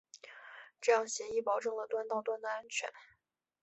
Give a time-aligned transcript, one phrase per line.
[0.81, 2.89] 这样协议保证了端到端的安全。